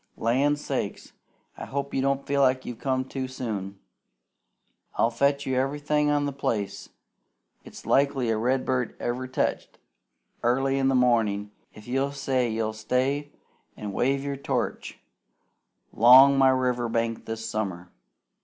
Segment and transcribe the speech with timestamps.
[0.17, 0.99] Land's sake!
[1.55, 3.77] I hope you don't feel you've come too soon.
[4.95, 6.89] I'll fetch you everything on the place
[7.63, 9.77] it's likely a redbird ever teched,
[10.43, 13.31] airly in the mornin' if you'll say you'll stay
[13.77, 14.97] an' wave your torch
[15.93, 17.91] 'long my river bank this summer.